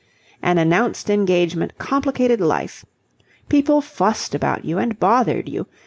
[0.41, 2.83] An announced engagement complicated life.
[3.49, 5.67] People fussed about you and bothered you.